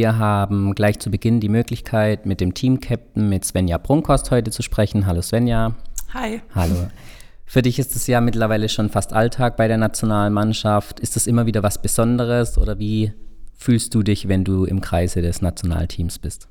[0.00, 4.62] Wir haben gleich zu Beginn die Möglichkeit, mit dem Team-Captain, mit Svenja Brunkhorst heute zu
[4.62, 5.04] sprechen.
[5.04, 5.74] Hallo Svenja.
[6.14, 6.40] Hi.
[6.54, 6.88] Hallo.
[7.44, 11.00] Für dich ist es ja mittlerweile schon fast Alltag bei der Nationalmannschaft.
[11.00, 13.12] Ist das immer wieder was Besonderes oder wie
[13.52, 16.48] fühlst du dich, wenn du im Kreise des Nationalteams bist?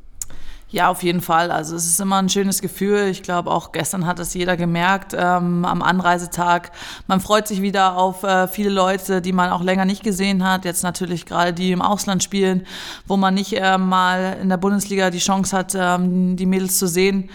[0.71, 1.49] Ja, auf jeden Fall.
[1.49, 3.07] Also es ist immer ein schönes Gefühl.
[3.07, 6.71] Ich glaube, auch gestern hat es jeder gemerkt ähm, am Anreisetag.
[7.07, 10.65] Man freut sich wieder auf äh, viele Leute, die man auch länger nicht gesehen hat.
[10.65, 12.67] Jetzt natürlich gerade die im Ausland spielen,
[13.07, 16.87] wo man nicht äh, mal in der Bundesliga die Chance hat, ähm, die Mädels zu
[16.87, 17.31] sehen.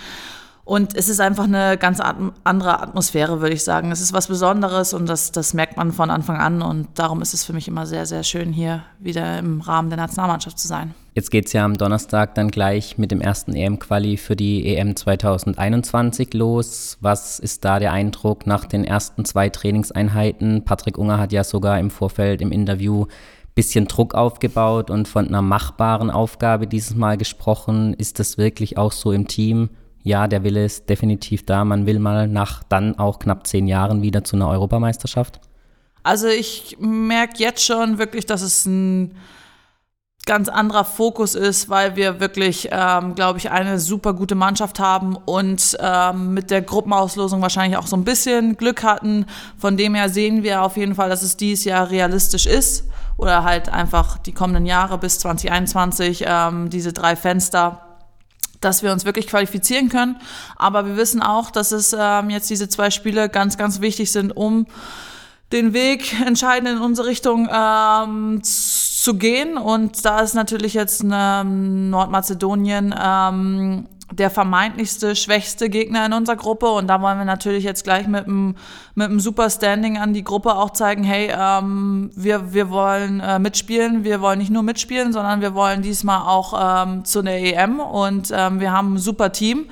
[0.65, 3.91] Und es ist einfach eine ganz andere Atmosphäre, würde ich sagen.
[3.91, 6.63] Es ist was Besonderes und das, das merkt man von Anfang an.
[6.63, 9.99] Und darum ist es für mich immer sehr, sehr schön, hier wieder im Rahmen der
[9.99, 10.95] Nationalmannschaft zu sein.
[11.15, 14.97] Jetzt geht es ja am Donnerstag dann gleich mit dem ersten EM-Quali für die EM
[14.97, 16.99] 2021 los.
[17.01, 20.65] Was ist da der Eindruck nach den ersten zwei Trainingseinheiten?
[20.65, 23.07] Patrick Unger hat ja sogar im Vorfeld im Interview
[23.55, 27.95] bisschen Druck aufgebaut und von einer machbaren Aufgabe dieses Mal gesprochen.
[27.95, 29.71] Ist das wirklich auch so im Team?
[30.05, 31.65] ja, der Wille ist definitiv da.
[31.65, 35.41] Man will mal nach dann auch knapp zehn Jahren wieder zu einer Europameisterschaft.
[36.03, 39.17] Also ich merke jetzt schon wirklich, dass es ein
[40.27, 45.17] ganz anderer Fokus ist, weil wir wirklich, ähm, glaube ich, eine super gute Mannschaft haben
[45.17, 49.27] und ähm, mit der Gruppenauslosung wahrscheinlich auch so ein bisschen Glück hatten.
[49.59, 52.85] Von dem her sehen wir auf jeden Fall, dass es dieses Jahr realistisch ist
[53.17, 57.81] oder halt einfach die kommenden Jahre bis 2021 ähm, diese drei Fenster
[58.61, 60.17] dass wir uns wirklich qualifizieren können.
[60.57, 64.35] Aber wir wissen auch, dass es ähm, jetzt diese zwei Spiele ganz, ganz wichtig sind,
[64.35, 64.67] um
[65.53, 68.41] den Weg entscheidend in unsere Richtung ähm,
[69.13, 69.59] gehen.
[69.59, 76.71] Und da ist natürlich jetzt ähm, Nordmazedonien ähm, der vermeintlichste, schwächste Gegner in unserer Gruppe.
[76.71, 78.57] Und da wollen wir natürlich jetzt gleich mit einem,
[78.95, 83.39] mit einem super Standing an die Gruppe auch zeigen, hey, ähm, wir, wir wollen äh,
[83.39, 84.05] mitspielen.
[84.05, 87.81] Wir wollen nicht nur mitspielen, sondern wir wollen diesmal auch ähm, zu einer EM.
[87.81, 89.67] Und ähm, wir haben ein super Team.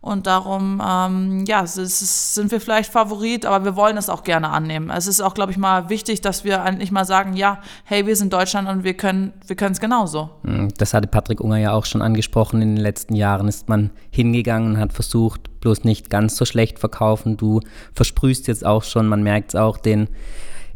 [0.00, 4.50] Und darum, ähm, ja, ist, sind wir vielleicht Favorit, aber wir wollen es auch gerne
[4.50, 4.90] annehmen.
[4.90, 8.14] Es ist auch, glaube ich, mal wichtig, dass wir eigentlich mal sagen, ja, hey, wir
[8.14, 10.30] sind Deutschland und wir können wir es genauso.
[10.44, 12.62] Hm, das hatte Patrick Unger ja auch schon angesprochen.
[12.62, 16.78] In den letzten Jahren ist man hingegangen und hat versucht, bloß nicht ganz so schlecht
[16.78, 17.36] verkaufen.
[17.36, 17.60] Du
[17.92, 20.08] versprühst jetzt auch schon, man merkt es auch, den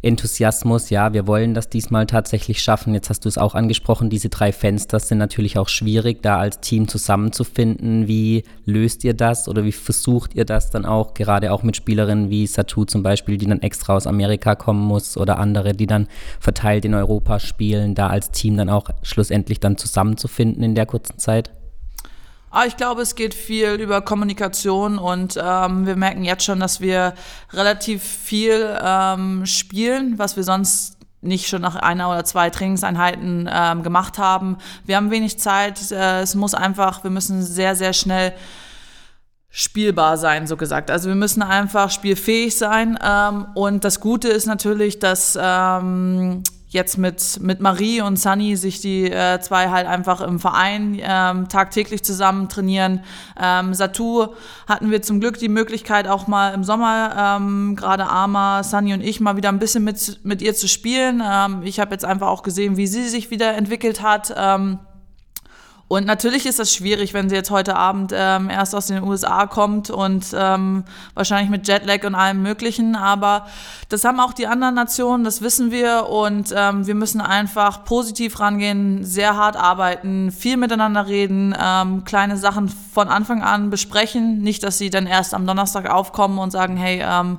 [0.03, 2.93] Enthusiasmus, ja, wir wollen das diesmal tatsächlich schaffen.
[2.93, 6.59] Jetzt hast du es auch angesprochen, diese drei Fenster sind natürlich auch schwierig, da als
[6.59, 8.05] Team zusammenzufinden.
[8.05, 12.29] Wie löst ihr das oder wie versucht ihr das dann auch, gerade auch mit Spielerinnen
[12.29, 16.07] wie Satu zum Beispiel, die dann extra aus Amerika kommen muss oder andere, die dann
[16.41, 21.17] verteilt in Europa spielen, da als Team dann auch schlussendlich dann zusammenzufinden in der kurzen
[21.17, 21.53] Zeit?
[22.53, 26.81] Aber ich glaube, es geht viel über Kommunikation und ähm, wir merken jetzt schon, dass
[26.81, 27.15] wir
[27.51, 33.81] relativ viel ähm, spielen, was wir sonst nicht schon nach einer oder zwei Trainingseinheiten ähm,
[33.81, 34.59] gemacht haben.
[34.85, 35.91] Wir haben wenig Zeit.
[35.91, 38.33] Äh, es muss einfach, wir müssen sehr, sehr schnell
[39.49, 40.91] spielbar sein, so gesagt.
[40.91, 42.99] Also wir müssen einfach spielfähig sein.
[43.03, 48.81] Ähm, und das Gute ist natürlich, dass ähm, jetzt mit, mit Marie und Sunny sich
[48.81, 53.03] die äh, zwei halt einfach im Verein ähm, tagtäglich zusammen trainieren.
[53.39, 54.27] Ähm, Satu
[54.67, 59.01] hatten wir zum Glück die Möglichkeit, auch mal im Sommer, ähm, gerade Ama, Sunny und
[59.01, 61.23] ich, mal wieder ein bisschen mit, mit ihr zu spielen.
[61.25, 64.33] Ähm, ich habe jetzt einfach auch gesehen, wie sie sich wieder entwickelt hat.
[64.35, 64.79] Ähm,
[65.89, 69.45] und natürlich ist das schwierig, wenn sie jetzt heute Abend ähm, erst aus den USA
[69.45, 72.95] kommt und ähm, wahrscheinlich mit Jetlag und allem Möglichen.
[72.95, 73.45] Aber
[73.89, 76.07] das haben auch die anderen Nationen, das wissen wir.
[76.09, 82.37] Und ähm, wir müssen einfach positiv rangehen, sehr hart arbeiten, viel miteinander reden, ähm, kleine
[82.37, 84.39] Sachen von Anfang an besprechen.
[84.39, 87.37] Nicht, dass sie dann erst am Donnerstag aufkommen und sagen, hey, ähm,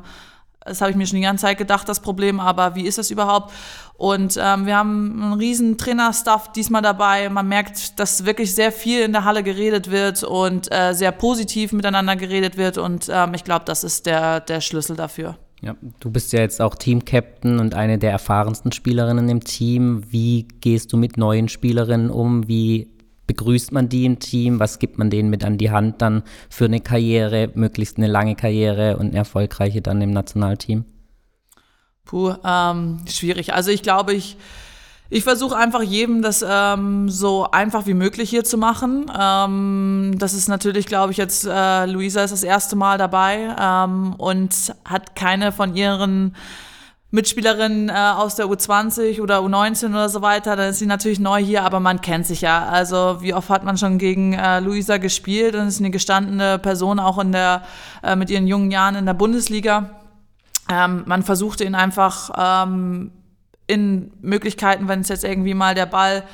[0.65, 3.11] das habe ich mir schon die ganze Zeit gedacht, das Problem, aber wie ist das
[3.11, 3.53] überhaupt?
[3.97, 7.29] Und ähm, wir haben einen riesen Trainerstaff diesmal dabei.
[7.29, 11.73] Man merkt, dass wirklich sehr viel in der Halle geredet wird und äh, sehr positiv
[11.73, 12.77] miteinander geredet wird.
[12.77, 15.37] Und ähm, ich glaube, das ist der, der Schlüssel dafür.
[15.61, 20.03] Ja, du bist ja jetzt auch Team-Captain und eine der erfahrensten Spielerinnen im Team.
[20.11, 22.49] Wie gehst du mit neuen Spielerinnen um?
[22.49, 22.91] Wie
[23.27, 24.61] begrüßt man die im Team?
[24.61, 28.35] Was gibt man denen mit an die Hand dann für eine Karriere, möglichst eine lange
[28.35, 30.85] Karriere und eine erfolgreiche dann im Nationalteam?
[32.05, 33.55] Puh, ähm, schwierig.
[33.55, 34.37] Also ich glaube, ich,
[35.11, 39.11] ich versuche einfach jedem das ähm, so einfach wie möglich hier zu machen.
[39.19, 44.15] Ähm, das ist natürlich, glaube ich, jetzt, äh, Luisa ist das erste Mal dabei ähm,
[44.15, 46.35] und hat keine von ihren
[47.15, 51.41] Mitspielerin äh, aus der U20 oder U19 oder so weiter, dann ist sie natürlich neu
[51.41, 52.67] hier, aber man kennt sich ja.
[52.67, 56.99] Also wie oft hat man schon gegen äh, Luisa gespielt und ist eine gestandene Person
[56.99, 57.63] auch in der,
[58.03, 59.91] äh, mit ihren jungen Jahren in der Bundesliga.
[60.71, 63.13] Ähm, man versuchte ihn einfach ähm,
[63.67, 66.25] in Möglichkeiten, wenn es jetzt irgendwie mal der Ball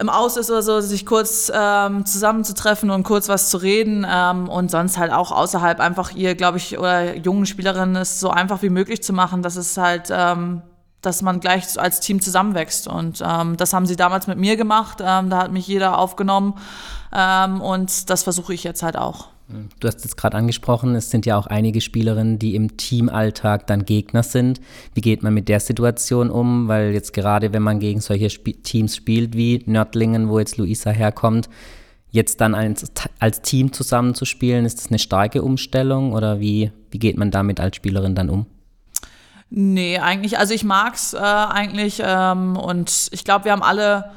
[0.00, 4.48] im Aus ist oder so, sich kurz ähm, zusammenzutreffen und kurz was zu reden ähm,
[4.48, 8.62] und sonst halt auch außerhalb einfach ihr, glaube ich, oder jungen Spielerinnen es so einfach
[8.62, 10.62] wie möglich zu machen, dass es halt, ähm,
[11.02, 12.86] dass man gleich als Team zusammenwächst.
[12.86, 16.54] Und ähm, das haben sie damals mit mir gemacht, ähm, da hat mich jeder aufgenommen.
[17.12, 19.28] Ähm, und das versuche ich jetzt halt auch.
[19.80, 23.86] Du hast es gerade angesprochen, es sind ja auch einige Spielerinnen, die im Teamalltag dann
[23.86, 24.60] Gegner sind.
[24.92, 26.68] Wie geht man mit der Situation um?
[26.68, 30.90] Weil jetzt gerade, wenn man gegen solche Sp Teams spielt wie Nördlingen, wo jetzt Luisa
[30.90, 31.48] herkommt,
[32.10, 37.16] jetzt dann als, als Team zusammenzuspielen, ist das eine starke Umstellung oder wie, wie geht
[37.16, 38.44] man damit als Spielerin dann um?
[39.48, 44.10] Nee, eigentlich, also ich mag's äh, eigentlich ähm, und ich glaube, wir haben alle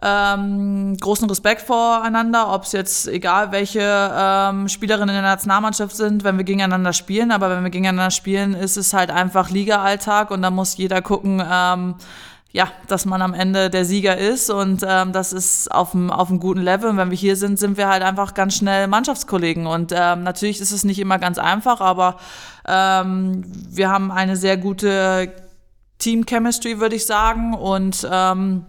[0.00, 6.22] ähm, großen Respekt voreinander, ob es jetzt egal welche ähm, Spielerinnen in der Nationalmannschaft sind,
[6.22, 7.32] wenn wir gegeneinander spielen.
[7.32, 11.42] Aber wenn wir gegeneinander spielen, ist es halt einfach Liga-Alltag und da muss jeder gucken,
[11.50, 11.96] ähm,
[12.50, 16.28] ja, dass man am Ende der Sieger ist und ähm, das ist auf einem auf
[16.28, 16.88] guten Level.
[16.88, 19.66] Und wenn wir hier sind, sind wir halt einfach ganz schnell Mannschaftskollegen.
[19.66, 22.16] Und ähm, natürlich ist es nicht immer ganz einfach, aber
[22.66, 25.32] ähm, wir haben eine sehr gute
[25.98, 27.52] Team-Chemistry, würde ich sagen.
[27.52, 28.64] Und ähm,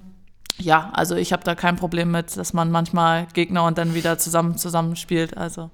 [0.58, 4.18] ja, also ich habe da kein Problem mit, dass man manchmal Gegner und dann wieder
[4.18, 5.38] zusammen zusammenspielt.
[5.38, 5.70] Also.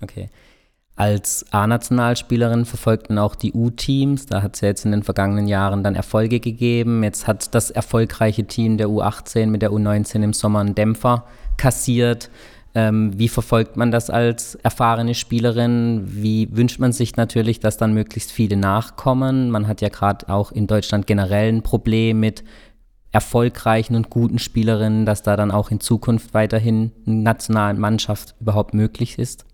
[0.00, 0.30] Okay.
[0.96, 4.26] Als A-Nationalspielerin verfolgt man auch die U-Teams.
[4.26, 7.02] Da hat es ja jetzt in den vergangenen Jahren dann Erfolge gegeben.
[7.02, 11.24] Jetzt hat das erfolgreiche Team der U18 mit der U19 im Sommer einen Dämpfer
[11.56, 12.30] kassiert.
[12.74, 16.02] Ähm, wie verfolgt man das als erfahrene Spielerin?
[16.06, 19.50] Wie wünscht man sich natürlich, dass dann möglichst viele nachkommen?
[19.50, 22.44] Man hat ja gerade auch in Deutschland generell ein Problem mit
[23.12, 28.74] erfolgreichen und guten Spielerinnen, dass da dann auch in Zukunft weiterhin eine nationale Mannschaft überhaupt
[28.74, 29.44] möglich ist?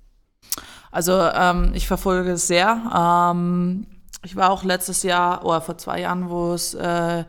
[0.91, 2.91] Also ähm, ich verfolge es sehr.
[3.35, 3.87] Ähm,
[4.25, 7.25] ich war auch letztes Jahr oder vor zwei Jahren, wo es äh,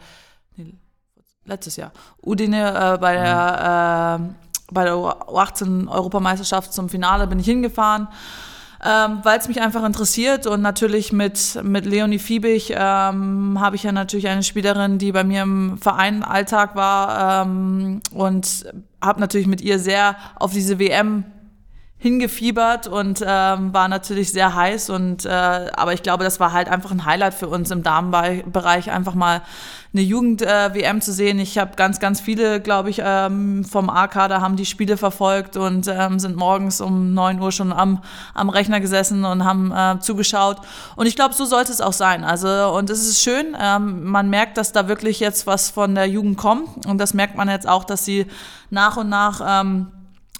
[0.55, 0.73] nee,
[1.45, 1.91] letztes Jahr
[2.21, 8.09] Udine äh, bei der äh, bei der U18 Europameisterschaft zum Finale bin ich hingefahren
[8.85, 10.47] ähm, weil es mich einfach interessiert.
[10.47, 15.23] Und natürlich mit, mit Leonie Fiebig ähm, habe ich ja natürlich eine Spielerin, die bei
[15.23, 18.65] mir im Verein Alltag war ähm, und
[19.01, 21.25] habe natürlich mit ihr sehr auf diese WM
[21.99, 26.69] hingefiebert und ähm, war natürlich sehr heiß und äh, aber ich glaube, das war halt
[26.69, 29.41] einfach ein Highlight für uns im Damenbereich einfach mal
[29.93, 31.39] eine Jugend-WM zu sehen.
[31.39, 35.87] Ich habe ganz, ganz viele, glaube ich, ähm, vom A-Kader haben die Spiele verfolgt und
[35.87, 38.03] ähm, sind morgens um 9 Uhr schon am,
[38.33, 40.57] am Rechner gesessen und haben äh, zugeschaut.
[40.95, 42.23] Und ich glaube, so sollte es auch sein.
[42.23, 46.07] Also, und es ist schön, ähm, man merkt, dass da wirklich jetzt was von der
[46.07, 46.85] Jugend kommt.
[46.85, 48.25] Und das merkt man jetzt auch, dass sie
[48.69, 49.87] nach und nach ähm,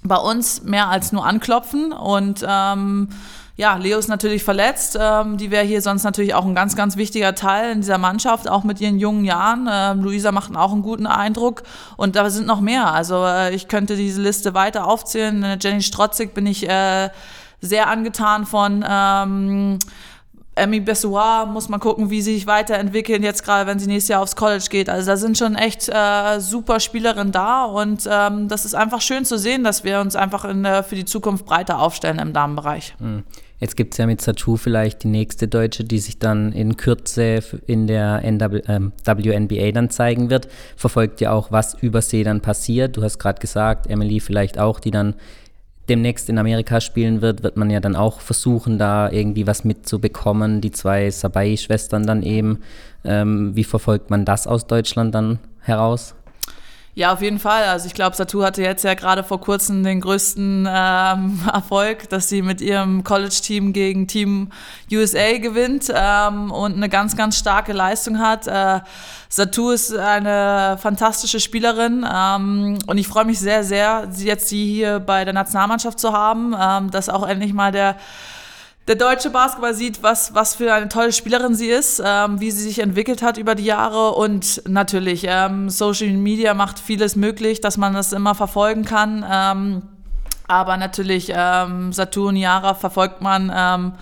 [0.03, 3.09] bei uns mehr als nur anklopfen und ähm,
[3.57, 4.97] ja, Leo ist natürlich verletzt.
[5.01, 8.47] Ähm, die wäre hier sonst natürlich auch ein ganz, ganz wichtiger Teil in dieser Mannschaft,
[8.47, 9.67] auch mit ihren jungen Jahren.
[9.69, 11.63] Ähm, Luisa macht auch einen guten Eindruck
[11.97, 12.93] und da sind noch mehr.
[12.93, 15.57] Also äh, ich könnte diese Liste weiter aufzählen.
[15.59, 17.09] Jenny Strotzig bin ich äh,
[17.59, 18.85] sehr angetan von.
[18.87, 19.79] Ähm,
[20.53, 24.21] Emmy Bessoir muss man gucken, wie sie sich weiterentwickeln, jetzt gerade wenn sie nächstes Jahr
[24.21, 24.89] aufs College geht.
[24.89, 29.23] Also da sind schon echt äh, super Spielerinnen da und ähm, das ist einfach schön
[29.23, 32.95] zu sehen, dass wir uns einfach in, äh, für die Zukunft breiter aufstellen im Damenbereich.
[32.99, 33.23] Mhm.
[33.59, 37.41] Jetzt gibt es ja mit Satu vielleicht die nächste Deutsche, die sich dann in Kürze
[37.65, 40.47] in der NW, ähm, WNBA dann zeigen wird.
[40.75, 42.97] Verfolgt ja auch, was übersee dann passiert.
[42.97, 45.15] Du hast gerade gesagt, Emily vielleicht auch, die dann
[45.89, 50.61] demnächst in Amerika spielen wird, wird man ja dann auch versuchen, da irgendwie was mitzubekommen.
[50.61, 52.59] Die zwei Sabai-Schwestern dann eben.
[53.03, 56.16] Ähm, wie verfolgt man das aus Deutschland dann heraus?
[56.97, 57.65] Ja, auf jeden Fall.
[57.65, 62.27] Also ich glaube, Satu hatte jetzt ja gerade vor kurzem den größten ähm, Erfolg, dass
[62.27, 64.49] sie mit ihrem College-Team gegen Team
[64.91, 68.47] USA gewinnt ähm, und eine ganz, ganz starke Leistung hat.
[68.47, 68.79] Äh,
[69.29, 74.99] Satu ist eine fantastische Spielerin ähm, und ich freue mich sehr, sehr, jetzt sie hier
[74.99, 77.97] bei der Nationalmannschaft zu haben, ähm, dass auch endlich mal der
[78.87, 82.63] der deutsche Basketball sieht, was, was für eine tolle Spielerin sie ist, ähm, wie sie
[82.63, 87.77] sich entwickelt hat über die Jahre und natürlich, ähm, Social Media macht vieles möglich, dass
[87.77, 89.25] man das immer verfolgen kann.
[89.29, 89.81] Ähm,
[90.47, 93.51] aber natürlich, ähm, Saturn, Yara verfolgt man.
[93.53, 93.93] Ähm,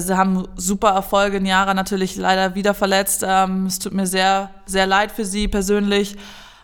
[0.00, 1.40] sie haben super Erfolge.
[1.40, 3.22] Niara natürlich leider wieder verletzt.
[3.26, 6.16] Ähm, es tut mir sehr, sehr leid für sie persönlich.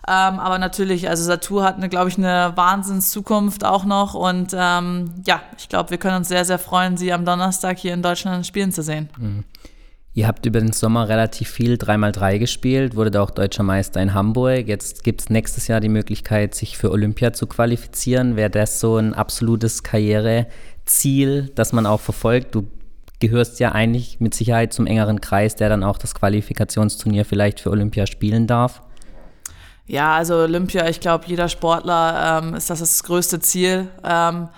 [0.09, 4.15] Ähm, aber natürlich, also Satur hat, glaube ich, eine Wahnsinnszukunft auch noch.
[4.15, 7.95] Und ähm, ja, ich glaube, wir können uns sehr, sehr freuen, sie am Donnerstag hier
[7.95, 9.09] in Deutschland spielen zu sehen.
[9.19, 9.45] Mhm.
[10.15, 14.69] Ihr habt über den Sommer relativ viel 3x3 gespielt, wurdet auch deutscher Meister in Hamburg.
[14.69, 18.37] Jetzt gibt es nächstes Jahr die Möglichkeit, sich für Olympia zu qualifizieren.
[18.37, 22.55] Wäre das so ein absolutes Karriereziel, das man auch verfolgt?
[22.55, 22.67] Du
[23.21, 27.71] gehörst ja eigentlich mit Sicherheit zum engeren Kreis, der dann auch das Qualifikationsturnier vielleicht für
[27.71, 28.83] Olympia spielen darf.
[29.93, 33.91] Ja, also Olympia, ich glaube, jeder Sportler ähm, ist das das größte Ziel.
[34.03, 34.49] Ähm,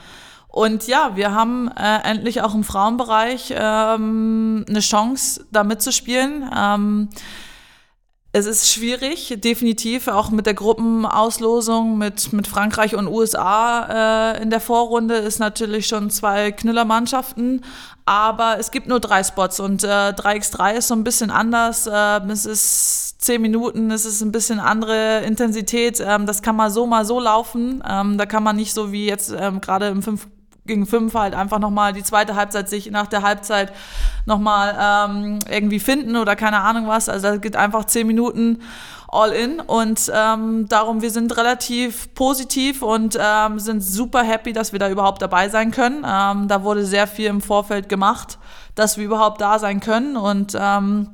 [0.47, 6.49] und ja, wir haben äh, endlich auch im Frauenbereich ähm, eine Chance, da mitzuspielen.
[6.57, 7.09] Ähm,
[8.31, 14.51] es ist schwierig, definitiv, auch mit der Gruppenauslosung mit, mit Frankreich und USA äh, in
[14.51, 17.65] der Vorrunde ist natürlich schon zwei Knüllermannschaften,
[18.07, 21.89] aber es gibt nur drei Spots und äh, 3x3 ist so ein bisschen anders.
[21.89, 26.03] Äh, es ist zehn Minuten, es ist ein bisschen andere Intensität.
[26.05, 27.83] Ähm, das kann mal so, mal so laufen.
[27.89, 30.29] Ähm, da kann man nicht so wie jetzt ähm, gerade im 5
[30.67, 33.73] gegen 5 halt einfach nochmal die zweite Halbzeit sich nach der Halbzeit
[34.25, 37.09] nochmal ähm, irgendwie finden oder keine Ahnung was.
[37.09, 38.63] Also das geht einfach zehn Minuten
[39.09, 44.73] all in und ähm, darum, wir sind relativ positiv und ähm, sind super happy, dass
[44.73, 46.05] wir da überhaupt dabei sein können.
[46.07, 48.39] Ähm, da wurde sehr viel im Vorfeld gemacht,
[48.75, 51.11] dass wir überhaupt da sein können und ähm,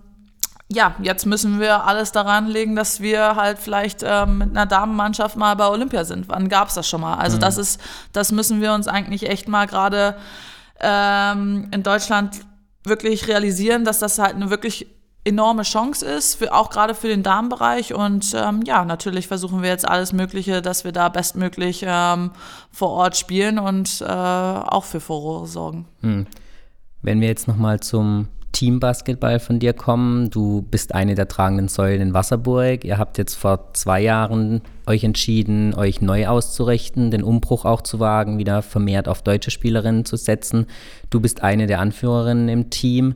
[0.72, 5.36] ja, jetzt müssen wir alles daran legen, dass wir halt vielleicht ähm, mit einer Damenmannschaft
[5.36, 6.28] mal bei Olympia sind.
[6.28, 7.16] Wann gab es das schon mal?
[7.16, 7.40] Also mhm.
[7.40, 7.80] das ist,
[8.12, 10.16] das müssen wir uns eigentlich echt mal gerade
[10.80, 12.40] ähm, in Deutschland
[12.84, 14.86] wirklich realisieren, dass das halt eine wirklich
[15.24, 17.92] enorme Chance ist, für, auch gerade für den Damenbereich.
[17.92, 22.30] Und ähm, ja, natürlich versuchen wir jetzt alles Mögliche, dass wir da bestmöglich ähm,
[22.70, 25.86] vor Ort spielen und äh, auch für Furore sorgen.
[26.00, 26.26] Hm.
[27.02, 30.30] Wenn wir jetzt nochmal zum Teambasketball von dir kommen.
[30.30, 32.84] Du bist eine der tragenden Säulen in Wasserburg.
[32.84, 38.00] Ihr habt jetzt vor zwei Jahren euch entschieden, euch neu auszurichten, den Umbruch auch zu
[38.00, 40.66] wagen, wieder vermehrt auf deutsche Spielerinnen zu setzen.
[41.10, 43.14] Du bist eine der Anführerinnen im Team.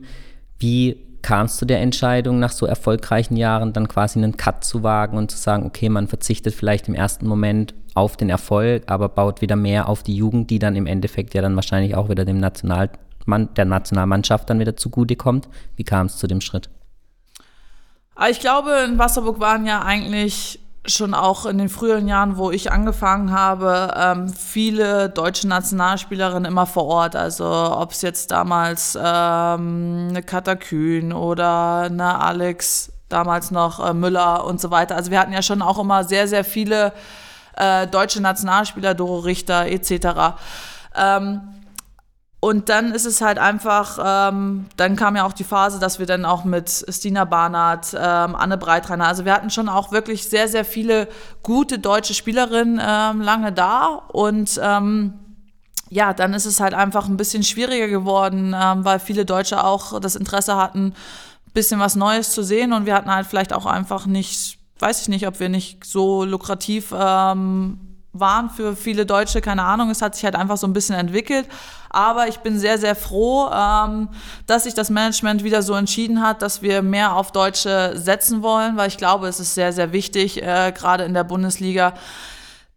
[0.59, 5.17] Wie kamst du der Entscheidung, nach so erfolgreichen Jahren dann quasi einen Cut zu wagen
[5.17, 9.41] und zu sagen, okay, man verzichtet vielleicht im ersten Moment auf den Erfolg, aber baut
[9.41, 12.37] wieder mehr auf die Jugend, die dann im Endeffekt ja dann wahrscheinlich auch wieder dem
[12.37, 12.91] National
[13.27, 15.47] der Nationalmannschaft dann wieder zugutekommt.
[15.75, 16.69] Wie kam es zu dem Schritt?
[18.15, 22.51] Ah, ich glaube, in Wasserburg waren ja eigentlich schon auch in den früheren Jahren, wo
[22.51, 27.15] ich angefangen habe, ähm, viele deutsche Nationalspielerinnen immer vor Ort.
[27.15, 34.45] Also ob es jetzt damals ähm, eine Katakün oder eine Alex, damals noch äh, Müller
[34.45, 34.95] und so weiter.
[34.95, 36.93] Also wir hatten ja schon auch immer sehr, sehr viele
[37.57, 40.37] äh, deutsche Nationalspieler, Doro Richter etc.
[40.95, 41.41] Ähm,
[42.45, 43.97] und dann ist es halt einfach,
[44.29, 48.35] ähm, dann kam ja auch die Phase, dass wir dann auch mit Stina Barnard, ähm,
[48.35, 51.07] Anne Breitreiner, also wir hatten schon auch wirklich sehr, sehr viele
[51.41, 54.03] gute deutsche Spielerinnen ähm, lange da.
[54.09, 55.15] Und ähm,
[55.89, 59.99] ja, dann ist es halt einfach ein bisschen schwieriger geworden, ähm, weil viele Deutsche auch
[59.99, 60.89] das Interesse hatten,
[61.47, 62.73] ein bisschen was Neues zu sehen.
[62.73, 66.23] Und wir hatten halt vielleicht auch einfach nicht, weiß ich nicht, ob wir nicht so
[66.23, 70.73] lukrativ ähm, waren für viele Deutsche, keine Ahnung, es hat sich halt einfach so ein
[70.73, 71.47] bisschen entwickelt.
[71.89, 74.09] Aber ich bin sehr, sehr froh, ähm,
[74.47, 78.75] dass sich das Management wieder so entschieden hat, dass wir mehr auf Deutsche setzen wollen,
[78.77, 81.93] weil ich glaube, es ist sehr, sehr wichtig, äh, gerade in der Bundesliga,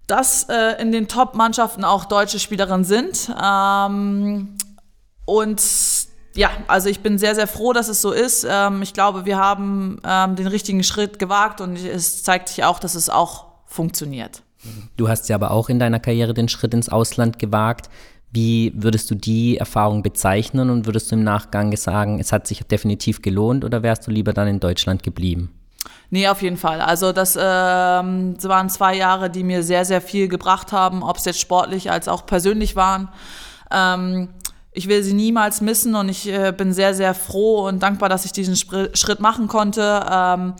[0.06, 3.30] dass äh, in den Top-Mannschaften auch deutsche Spielerinnen sind.
[3.42, 4.56] Ähm,
[5.24, 5.60] und
[6.34, 8.46] ja, also ich bin sehr, sehr froh, dass es so ist.
[8.48, 12.78] Ähm, ich glaube, wir haben ähm, den richtigen Schritt gewagt und es zeigt sich auch,
[12.78, 14.42] dass es auch funktioniert.
[14.96, 17.88] Du hast ja aber auch in deiner Karriere den Schritt ins Ausland gewagt.
[18.30, 22.62] Wie würdest du die Erfahrung bezeichnen und würdest du im Nachgang sagen, es hat sich
[22.62, 25.50] definitiv gelohnt oder wärst du lieber dann in Deutschland geblieben?
[26.10, 26.80] Nee, auf jeden Fall.
[26.80, 31.24] Also das, ähm, waren zwei Jahre, die mir sehr, sehr viel gebracht haben, ob es
[31.24, 33.08] jetzt sportlich als auch persönlich waren.
[33.70, 34.28] Ähm,
[34.72, 38.24] ich will sie niemals missen und ich äh, bin sehr, sehr froh und dankbar, dass
[38.24, 40.06] ich diesen Spr Schritt machen konnte.
[40.10, 40.54] Ähm,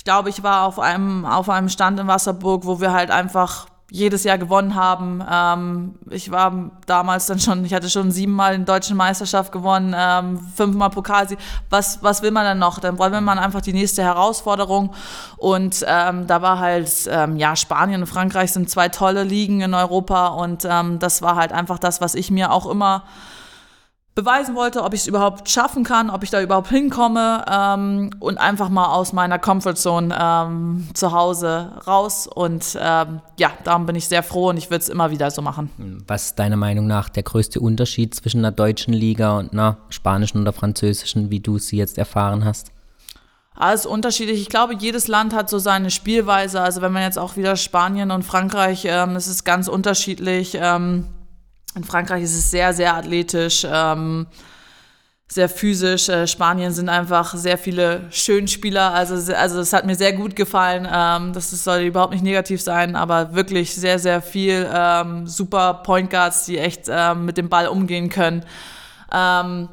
[0.00, 3.66] ich glaube, ich war auf einem, auf einem Stand in Wasserburg, wo wir halt einfach
[3.90, 5.22] jedes Jahr gewonnen haben.
[5.30, 10.38] Ähm, ich war damals dann schon, ich hatte schon siebenmal in deutschen Meisterschaft gewonnen, ähm,
[10.56, 11.38] fünfmal Pokalsieg.
[11.68, 12.78] Was, was will man dann noch?
[12.78, 14.94] Dann wollen wir einfach die nächste Herausforderung.
[15.36, 19.74] Und ähm, da war halt, ähm, ja, Spanien und Frankreich sind zwei tolle Ligen in
[19.74, 23.04] Europa und ähm, das war halt einfach das, was ich mir auch immer
[24.14, 28.38] beweisen wollte, ob ich es überhaupt schaffen kann, ob ich da überhaupt hinkomme ähm, und
[28.38, 32.26] einfach mal aus meiner Comfortzone ähm, zu Hause raus.
[32.26, 35.42] Und ähm, ja, darum bin ich sehr froh und ich würde es immer wieder so
[35.42, 36.02] machen.
[36.06, 40.42] Was ist deiner Meinung nach der größte Unterschied zwischen einer deutschen Liga und einer spanischen
[40.42, 42.72] oder französischen, wie du sie jetzt erfahren hast?
[43.54, 44.40] Alles unterschiedlich.
[44.40, 46.60] Ich glaube, jedes Land hat so seine Spielweise.
[46.60, 50.56] Also wenn man jetzt auch wieder Spanien und Frankreich, ähm, es ist ganz unterschiedlich.
[50.58, 51.06] Ähm,
[51.74, 54.26] in Frankreich ist es sehr, sehr athletisch, ähm,
[55.28, 56.08] sehr physisch.
[56.08, 58.92] Äh, Spanien sind einfach sehr viele Schönspieler.
[58.92, 60.88] Also, also es hat mir sehr gut gefallen.
[60.92, 66.10] Ähm, das soll überhaupt nicht negativ sein, aber wirklich sehr, sehr viel ähm, super Point
[66.10, 68.44] Guards, die echt ähm, mit dem Ball umgehen können.
[69.12, 69.68] Ähm,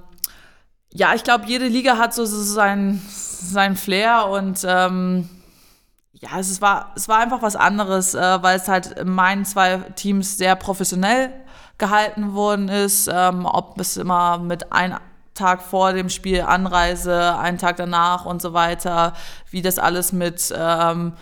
[0.93, 5.29] ja, ich glaube, jede Liga hat so, so sein, sein Flair und ähm,
[6.13, 9.77] ja, es war, es war einfach was anderes, äh, weil es halt in meinen zwei
[9.95, 11.31] Teams sehr professionell
[11.77, 13.09] gehalten worden ist.
[13.11, 14.97] Ähm, ob es immer mit einem
[15.33, 19.13] Tag vor dem Spiel Anreise, einen Tag danach und so weiter,
[19.51, 21.13] wie das alles mit ähm,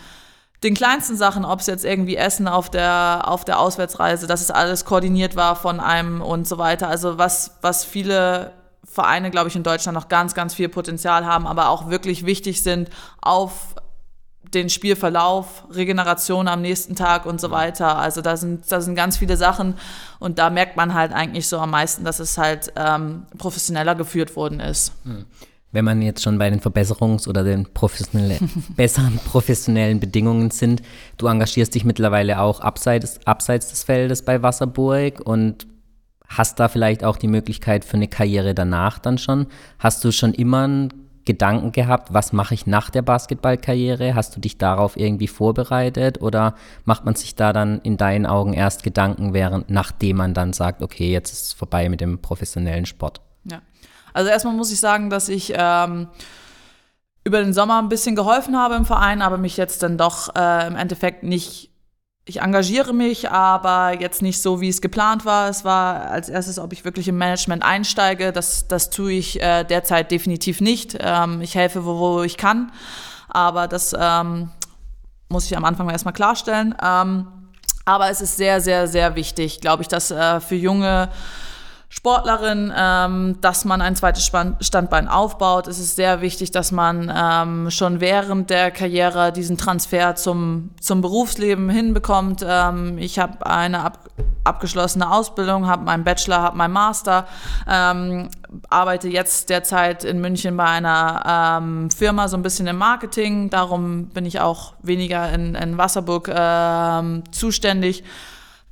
[0.63, 4.51] den kleinsten Sachen, ob es jetzt irgendwie Essen auf der, auf der Auswärtsreise, dass es
[4.51, 6.87] alles koordiniert war von einem und so weiter.
[6.87, 11.45] Also was, was viele Vereine, glaube ich, in Deutschland noch ganz, ganz viel Potenzial haben,
[11.45, 12.89] aber auch wirklich wichtig sind
[13.21, 13.75] auf
[14.53, 17.97] den Spielverlauf, Regeneration am nächsten Tag und so weiter.
[17.97, 19.75] Also da sind, da sind ganz viele Sachen
[20.19, 24.35] und da merkt man halt eigentlich so am meisten, dass es halt ähm, professioneller geführt
[24.35, 24.93] worden ist.
[25.03, 25.25] Hm.
[25.71, 28.39] Wenn man jetzt schon bei den Verbesserungs- oder den professionelle,
[28.75, 30.81] besseren professionellen Bedingungen sind,
[31.17, 35.67] du engagierst dich mittlerweile auch abseits, abseits des Feldes bei Wasserburg und
[36.27, 39.47] hast da vielleicht auch die Möglichkeit für eine Karriere danach dann schon.
[39.77, 44.13] Hast du schon immer einen Gedanken gehabt, was mache ich nach der Basketballkarriere?
[44.13, 46.55] Hast du dich darauf irgendwie vorbereitet oder
[46.85, 50.83] macht man sich da dann in deinen Augen erst Gedanken, während nachdem man dann sagt,
[50.83, 53.21] okay, jetzt ist es vorbei mit dem professionellen Sport?
[53.43, 53.61] Ja,
[54.13, 56.07] also erstmal muss ich sagen, dass ich ähm,
[57.23, 60.67] über den Sommer ein bisschen geholfen habe im Verein, aber mich jetzt dann doch äh,
[60.67, 61.71] im Endeffekt nicht
[62.27, 65.47] ich engagiere mich, aber jetzt nicht so, wie es geplant war.
[65.47, 68.33] Es war als erstes, ob ich wirklich im Management einsteige.
[68.33, 70.97] Das, das tue ich äh, derzeit definitiv nicht.
[70.99, 72.71] Ähm, ich helfe, wo, wo ich kann,
[73.29, 74.49] aber das ähm,
[75.29, 76.73] muss ich am Anfang erstmal klarstellen.
[76.83, 77.27] Ähm,
[77.85, 81.09] aber es ist sehr, sehr, sehr wichtig, glaube ich, dass äh, für junge
[81.89, 84.25] Sportlerin, ähm, dass man ein zweites
[84.59, 85.67] Standbein aufbaut.
[85.67, 91.01] Es ist sehr wichtig, dass man ähm, schon während der Karriere diesen Transfer zum, zum
[91.01, 92.43] Berufsleben hinbekommt.
[92.47, 94.09] Ähm, ich habe eine ab,
[94.43, 97.27] abgeschlossene Ausbildung, habe meinen Bachelor, habe meinen Master,
[97.69, 98.29] ähm,
[98.69, 103.49] arbeite jetzt derzeit in München bei einer ähm, Firma so ein bisschen im Marketing.
[103.51, 108.03] Darum bin ich auch weniger in, in Wasserburg ähm, zuständig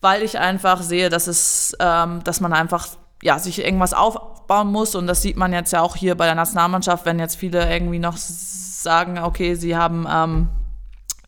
[0.01, 2.87] weil ich einfach sehe, dass es, ähm, dass man einfach
[3.23, 4.95] ja, sich irgendwas aufbauen muss.
[4.95, 7.99] Und das sieht man jetzt ja auch hier bei der Nationalmannschaft, wenn jetzt viele irgendwie
[7.99, 10.49] noch sagen, okay, sie haben ähm,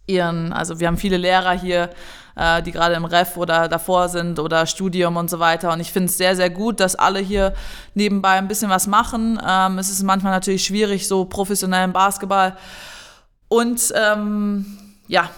[0.06, 1.90] ihren, also wir haben viele Lehrer hier,
[2.36, 5.72] äh, die gerade im Ref oder davor sind oder Studium und so weiter.
[5.72, 7.54] Und ich finde es sehr, sehr gut, dass alle hier
[7.94, 9.40] nebenbei ein bisschen was machen.
[9.48, 12.58] Ähm, es ist manchmal natürlich schwierig, so professionellen Basketball.
[13.48, 14.78] Und ähm,
[15.08, 15.30] ja,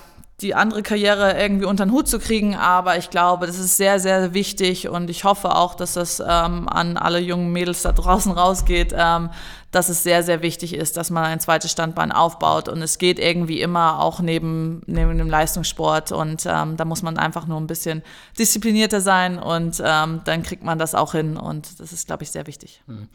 [0.41, 2.55] die andere Karriere irgendwie unter den Hut zu kriegen.
[2.55, 6.69] Aber ich glaube, das ist sehr, sehr wichtig und ich hoffe auch, dass das ähm,
[6.69, 9.31] an alle jungen Mädels da draußen rausgeht, ähm,
[9.71, 12.69] dass es sehr, sehr wichtig ist, dass man ein zweites Standbein aufbaut.
[12.69, 16.11] Und es geht irgendwie immer auch neben, neben dem Leistungssport.
[16.11, 18.03] Und ähm, da muss man einfach nur ein bisschen
[18.37, 21.35] disziplinierter sein und ähm, dann kriegt man das auch hin.
[21.35, 22.83] Und das ist, glaube ich, sehr wichtig.
[22.85, 23.07] Mhm.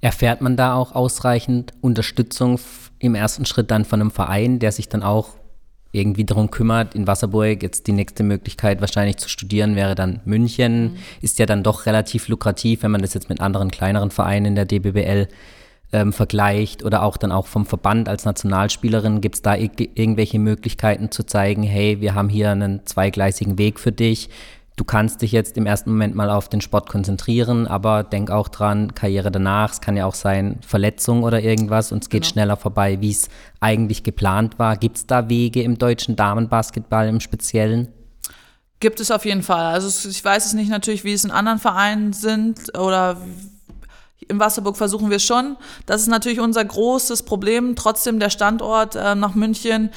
[0.00, 2.58] Erfährt man da auch ausreichend Unterstützung
[2.98, 5.30] im ersten Schritt dann von einem Verein, der sich dann auch
[5.92, 10.82] irgendwie darum kümmert, in Wasserburg jetzt die nächste Möglichkeit wahrscheinlich zu studieren wäre dann München.
[10.82, 10.96] Mhm.
[11.22, 14.54] Ist ja dann doch relativ lukrativ, wenn man das jetzt mit anderen kleineren Vereinen in
[14.54, 15.28] der DBBL
[15.92, 19.20] ähm, vergleicht oder auch dann auch vom Verband als Nationalspielerin.
[19.20, 23.92] Gibt es da irgendwelche Möglichkeiten zu zeigen, hey, wir haben hier einen zweigleisigen Weg für
[23.92, 24.28] dich
[24.76, 28.48] du kannst dich jetzt im ersten Moment mal auf den Sport konzentrieren, aber denk auch
[28.48, 32.32] dran, Karriere danach, es kann ja auch sein, Verletzung oder irgendwas und es geht genau.
[32.32, 33.28] schneller vorbei, wie es
[33.60, 34.76] eigentlich geplant war.
[34.76, 37.88] Gibt es da Wege im deutschen Damenbasketball im Speziellen?
[38.78, 39.72] Gibt es auf jeden Fall.
[39.72, 43.16] Also ich weiß es nicht natürlich, wie es in anderen Vereinen sind oder
[44.28, 45.56] im Wasserburg versuchen wir schon.
[45.86, 47.76] Das ist natürlich unser großes Problem.
[47.76, 49.90] Trotzdem der Standort äh, nach München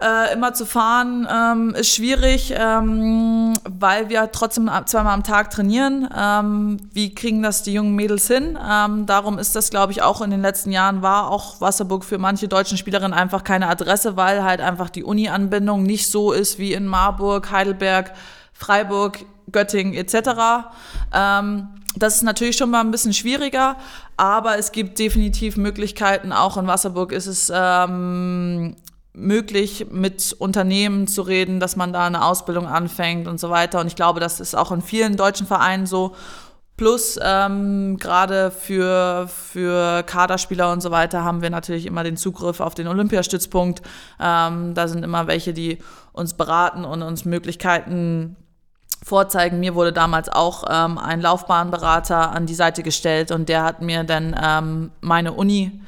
[0.00, 6.08] äh, immer zu fahren ähm, ist schwierig, ähm, weil wir trotzdem zweimal am Tag trainieren.
[6.16, 8.58] Ähm, wie kriegen das die jungen Mädels hin?
[8.68, 12.18] Ähm, darum ist das, glaube ich, auch in den letzten Jahren war auch Wasserburg für
[12.18, 16.72] manche deutschen Spielerinnen einfach keine Adresse, weil halt einfach die Uni-Anbindung nicht so ist wie
[16.72, 18.14] in Marburg, Heidelberg,
[18.52, 20.66] Freiburg, Göttingen etc.
[21.12, 23.76] Ähm, das ist natürlich schon mal ein bisschen schwieriger,
[24.16, 26.32] aber es gibt definitiv Möglichkeiten.
[26.32, 28.74] Auch in Wasserburg ist es ähm,
[29.14, 33.80] möglich, mit Unternehmen zu reden, dass man da eine Ausbildung anfängt und so weiter.
[33.80, 36.14] Und ich glaube, das ist auch in vielen deutschen Vereinen so.
[36.76, 42.58] Plus ähm, gerade für, für Kaderspieler und so weiter haben wir natürlich immer den Zugriff
[42.58, 43.80] auf den Olympiastützpunkt.
[44.20, 45.78] Ähm, da sind immer welche, die
[46.12, 48.34] uns beraten und uns Möglichkeiten
[49.04, 49.60] vorzeigen.
[49.60, 54.02] Mir wurde damals auch ähm, ein Laufbahnberater an die Seite gestellt und der hat mir
[54.02, 55.80] dann ähm, meine Uni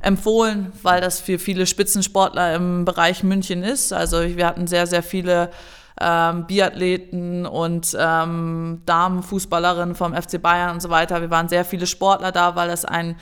[0.00, 3.92] empfohlen, weil das für viele Spitzensportler im Bereich München ist.
[3.92, 5.50] Also wir hatten sehr, sehr viele
[6.00, 11.20] ähm, Biathleten und ähm, Damenfußballerinnen vom FC Bayern und so weiter.
[11.20, 13.16] Wir waren sehr viele Sportler da, weil das ein,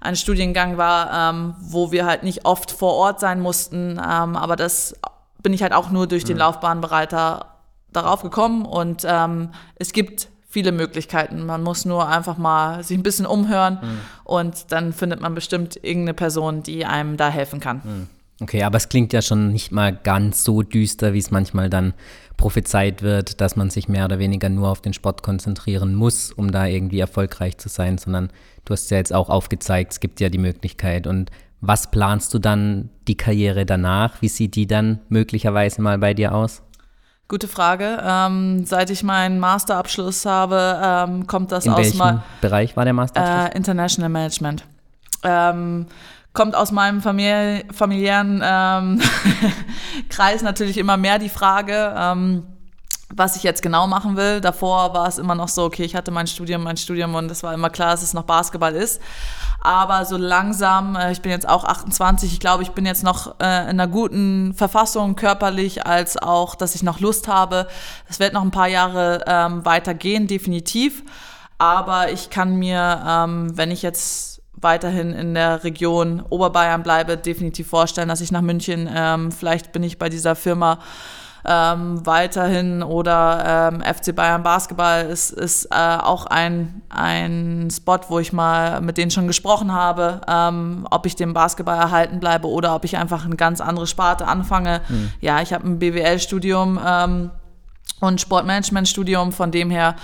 [0.00, 3.92] ein Studiengang war, ähm, wo wir halt nicht oft vor Ort sein mussten.
[3.92, 4.94] Ähm, aber das
[5.42, 6.40] bin ich halt auch nur durch den mhm.
[6.40, 7.46] Laufbahnbereiter
[7.92, 11.46] darauf gekommen und ähm, es gibt viele Möglichkeiten.
[11.46, 13.98] Man muss nur einfach mal sich ein bisschen umhören mhm.
[14.24, 17.80] und dann findet man bestimmt irgendeine Person, die einem da helfen kann.
[17.82, 18.08] Mhm.
[18.42, 21.94] Okay, aber es klingt ja schon nicht mal ganz so düster, wie es manchmal dann
[22.36, 26.50] prophezeit wird, dass man sich mehr oder weniger nur auf den Sport konzentrieren muss, um
[26.50, 28.30] da irgendwie erfolgreich zu sein, sondern
[28.64, 31.06] du hast ja jetzt auch aufgezeigt, es gibt ja die Möglichkeit.
[31.06, 34.20] Und was planst du dann die Karriere danach?
[34.20, 36.62] Wie sieht die dann möglicherweise mal bei dir aus?
[37.32, 37.98] Gute Frage.
[38.06, 42.92] Ähm, seit ich meinen Masterabschluss habe, ähm, kommt das In aus welchem Bereich war der
[42.92, 43.54] Masterabschluss?
[43.54, 44.64] Äh, International Management.
[45.22, 45.86] Ähm,
[46.34, 49.00] kommt aus meinem famili familiären ähm,
[50.10, 52.42] Kreis natürlich immer mehr die Frage, ähm,
[53.14, 54.40] was ich jetzt genau machen will.
[54.40, 57.42] Davor war es immer noch so, okay, ich hatte mein Studium, mein Studium und es
[57.42, 59.00] war immer klar, dass es noch Basketball ist.
[59.60, 63.38] Aber so langsam, äh, ich bin jetzt auch 28, ich glaube, ich bin jetzt noch
[63.40, 67.68] äh, in einer guten Verfassung körperlich, als auch, dass ich noch Lust habe.
[68.08, 71.04] Es wird noch ein paar Jahre ähm, weitergehen, definitiv.
[71.58, 77.68] Aber ich kann mir, ähm, wenn ich jetzt weiterhin in der Region Oberbayern bleibe, definitiv
[77.68, 80.78] vorstellen, dass ich nach München, ähm, vielleicht bin ich bei dieser Firma
[81.44, 88.18] ähm, weiterhin oder ähm, FC Bayern Basketball ist, ist äh, auch ein, ein Spot, wo
[88.20, 92.74] ich mal mit denen schon gesprochen habe, ähm, ob ich dem Basketball erhalten bleibe oder
[92.74, 94.82] ob ich einfach eine ganz andere Sparte anfange.
[94.88, 95.12] Mhm.
[95.20, 97.30] Ja, ich habe ein BWL-Studium ähm,
[98.00, 99.96] und Sportmanagement-Studium, von dem her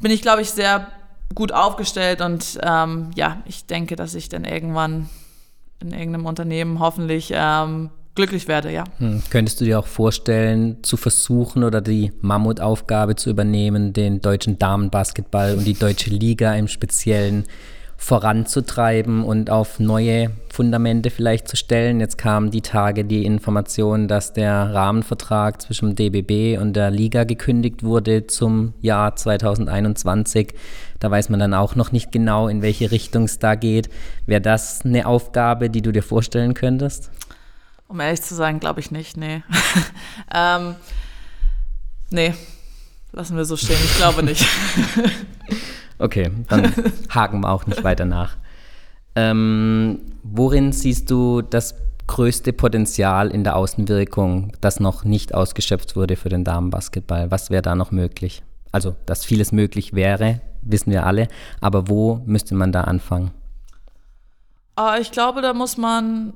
[0.00, 0.88] bin ich, glaube ich, sehr
[1.34, 5.08] gut aufgestellt und ähm, ja, ich denke, dass ich dann irgendwann
[5.80, 8.84] in irgendeinem Unternehmen hoffentlich ähm, glücklich werde, ja.
[8.98, 9.22] Hm.
[9.30, 15.54] Könntest du dir auch vorstellen, zu versuchen oder die Mammutaufgabe zu übernehmen, den deutschen Damenbasketball
[15.56, 17.44] und die deutsche Liga im Speziellen
[17.96, 22.00] voranzutreiben und auf neue Fundamente vielleicht zu stellen.
[22.00, 27.82] Jetzt kam die Tage die Information, dass der Rahmenvertrag zwischen DBB und der Liga gekündigt
[27.82, 30.54] wurde zum Jahr 2021.
[31.00, 33.88] Da weiß man dann auch noch nicht genau, in welche Richtung es da geht.
[34.26, 37.10] Wäre das eine Aufgabe, die du dir vorstellen könntest?
[37.88, 39.42] Um ehrlich zu sein, glaube ich nicht, nee.
[40.34, 40.74] ähm,
[42.10, 42.34] nee,
[43.12, 44.46] lassen wir so stehen, ich glaube nicht.
[45.98, 46.72] okay, dann
[47.10, 48.36] haken wir auch nicht weiter nach.
[49.14, 51.74] Ähm, worin siehst du das
[52.06, 57.30] größte Potenzial in der Außenwirkung, das noch nicht ausgeschöpft wurde für den Damenbasketball?
[57.30, 58.42] Was wäre da noch möglich?
[58.72, 61.28] Also, dass vieles möglich wäre, wissen wir alle,
[61.60, 63.30] aber wo müsste man da anfangen?
[64.78, 66.32] Uh, ich glaube, da muss man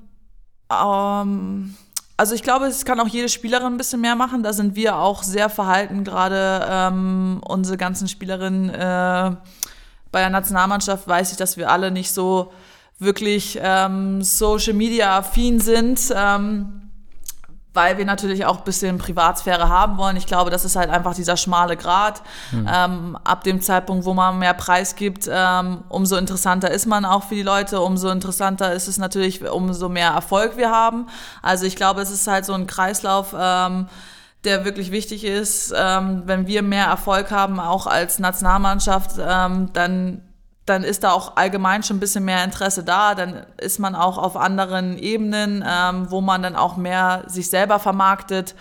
[0.71, 1.75] ähm,
[2.17, 4.43] also ich glaube, es kann auch jede Spielerin ein bisschen mehr machen.
[4.43, 9.37] Da sind wir auch sehr verhalten, gerade ähm, unsere ganzen Spielerinnen äh,
[10.11, 12.53] bei der Nationalmannschaft weiß ich, dass wir alle nicht so
[12.99, 16.13] wirklich ähm, Social Media affin sind.
[16.15, 16.88] Ähm,
[17.79, 20.17] weil wir natürlich auch ein bisschen Privatsphäre haben wollen.
[20.17, 22.23] Ich glaube, das ist halt einfach dieser schmale Grat.
[22.51, 22.69] Mhm.
[22.69, 27.23] Ähm, ab dem Zeitpunkt, wo man mehr Preis gibt, ähm, umso interessanter ist man auch
[27.23, 31.07] für die Leute, umso interessanter ist es natürlich, umso mehr Erfolg wir haben.
[31.41, 33.33] Also ich glaube, es ist halt so ein Kreislauf.
[33.39, 33.87] Ähm,
[34.45, 35.75] der wirklich wichtig ist.
[35.77, 40.23] Ähm, wenn wir mehr Erfolg haben, auch als Nationalmannschaft, ähm, dann
[40.69, 43.15] dann ist da auch allgemein schon ein bisschen mehr Interesse da.
[43.15, 47.79] Dann ist man auch auf anderen Ebenen, ähm, wo man dann auch mehr sich selber
[47.79, 48.55] vermarktet.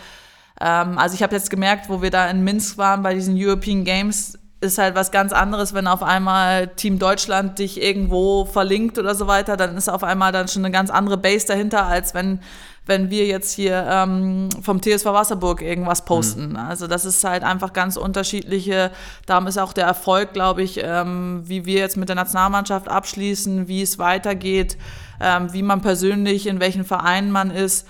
[0.59, 3.83] Ähm, also ich habe jetzt gemerkt, wo wir da in Minsk waren bei diesen European
[3.83, 9.13] Games, ist halt was ganz anderes, wenn auf einmal Team Deutschland dich irgendwo verlinkt oder
[9.13, 12.39] so weiter, dann ist auf einmal dann schon eine ganz andere Base dahinter, als wenn
[12.88, 16.50] wenn wir jetzt hier ähm, vom TSV Wasserburg irgendwas posten.
[16.50, 16.56] Mhm.
[16.56, 18.91] Also das ist halt einfach ganz unterschiedliche,
[19.26, 23.67] darum ist auch der Erfolg, glaube ich, ähm, wie wir jetzt mit der Nationalmannschaft abschließen,
[23.67, 24.78] wie es weitergeht,
[25.19, 27.88] ähm, wie man persönlich, in welchen Vereinen man ist.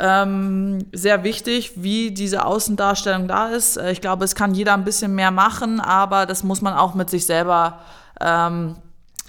[0.00, 3.76] Ähm, sehr wichtig, wie diese Außendarstellung da ist.
[3.76, 6.94] Äh, ich glaube, es kann jeder ein bisschen mehr machen, aber das muss man auch
[6.94, 7.80] mit sich selber
[8.20, 8.76] ähm,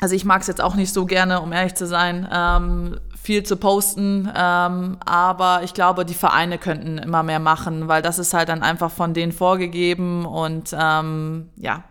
[0.04, 3.44] also ich mag es jetzt auch nicht so gerne, um ehrlich zu sein, ähm, viel
[3.44, 4.30] zu posten.
[4.36, 8.62] Ähm, aber ich glaube, die Vereine könnten immer mehr machen, weil das ist halt dann
[8.62, 11.86] einfach von denen vorgegeben und ähm, ja.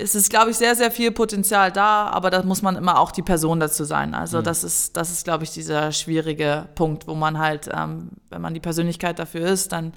[0.00, 3.10] Es ist, glaube ich, sehr, sehr viel Potenzial da, aber da muss man immer auch
[3.10, 4.14] die Person dazu sein.
[4.14, 4.44] Also, mhm.
[4.44, 8.54] das ist, das ist, glaube ich, dieser schwierige Punkt, wo man halt, ähm, wenn man
[8.54, 9.92] die Persönlichkeit dafür ist, dann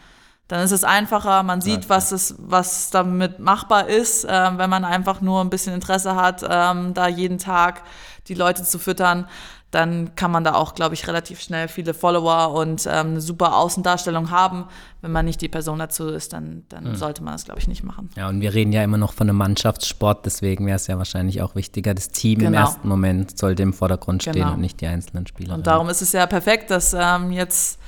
[0.47, 4.83] dann ist es einfacher, man sieht, was, es, was damit machbar ist, äh, wenn man
[4.83, 7.83] einfach nur ein bisschen Interesse hat, ähm, da jeden Tag
[8.27, 9.29] die Leute zu füttern
[9.71, 13.55] dann kann man da auch, glaube ich, relativ schnell viele Follower und ähm, eine super
[13.55, 14.65] Außendarstellung haben.
[14.99, 16.95] Wenn man nicht die Person dazu ist, dann, dann mhm.
[16.95, 18.09] sollte man das, glaube ich, nicht machen.
[18.17, 21.41] Ja, und wir reden ja immer noch von einem Mannschaftssport, deswegen wäre es ja wahrscheinlich
[21.41, 21.93] auch wichtiger.
[21.93, 22.49] Das Team genau.
[22.49, 24.53] im ersten Moment sollte im Vordergrund stehen genau.
[24.53, 25.55] und nicht die einzelnen Spieler.
[25.55, 27.79] Und darum ist es ja perfekt, dass ähm, jetzt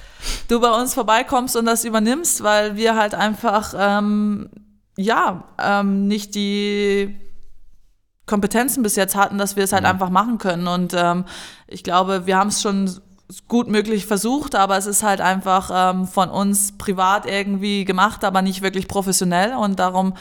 [0.47, 4.49] du bei uns vorbeikommst und das übernimmst, weil wir halt einfach ähm,
[4.95, 7.19] ja ähm, nicht die
[8.25, 9.89] Kompetenzen bis jetzt hatten, dass wir es halt mhm.
[9.89, 10.67] einfach machen können.
[10.67, 11.25] Und ähm,
[11.67, 12.89] ich glaube, wir haben es schon
[13.47, 18.41] gut möglich versucht, aber es ist halt einfach ähm, von uns privat irgendwie gemacht, aber
[18.41, 19.55] nicht wirklich professionell.
[19.55, 20.13] Und darum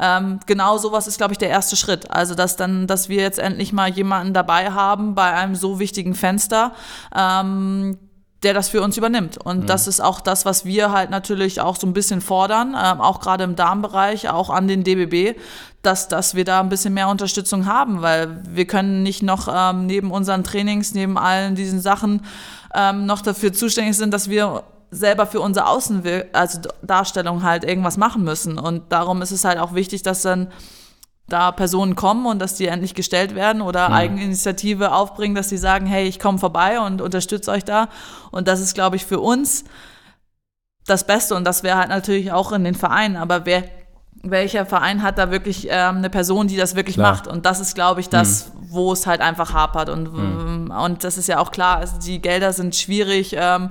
[0.00, 2.10] ähm, genau sowas ist, glaube ich, der erste Schritt.
[2.10, 6.14] Also dass dann, dass wir jetzt endlich mal jemanden dabei haben bei einem so wichtigen
[6.14, 6.72] Fenster,
[7.14, 7.98] ähm,
[8.42, 9.38] der das für uns übernimmt.
[9.38, 9.66] Und mhm.
[9.66, 13.20] das ist auch das, was wir halt natürlich auch so ein bisschen fordern, ähm, auch
[13.20, 15.36] gerade im Darmbereich, auch an den DBB,
[15.82, 19.86] dass, dass wir da ein bisschen mehr Unterstützung haben, weil wir können nicht noch ähm,
[19.86, 22.22] neben unseren Trainings, neben allen diesen Sachen
[22.74, 28.24] ähm, noch dafür zuständig sind, dass wir selber für unsere Außendarstellung also halt irgendwas machen
[28.24, 28.58] müssen.
[28.58, 30.48] Und darum ist es halt auch wichtig, dass dann
[31.28, 33.94] da Personen kommen und dass die endlich gestellt werden oder mhm.
[33.94, 37.88] Eigeninitiative aufbringen, dass sie sagen, hey, ich komme vorbei und unterstütze euch da.
[38.30, 39.64] Und das ist, glaube ich, für uns
[40.86, 43.16] das Beste und das wäre halt natürlich auch in den Vereinen.
[43.16, 43.64] Aber wer,
[44.22, 47.12] welcher Verein hat da wirklich ähm, eine Person, die das wirklich klar.
[47.12, 47.26] macht?
[47.26, 48.66] Und das ist, glaube ich, das, mhm.
[48.70, 49.88] wo es halt einfach hapert.
[49.88, 50.70] Und, mhm.
[50.70, 53.70] und das ist ja auch klar, also die Gelder sind schwierig ähm,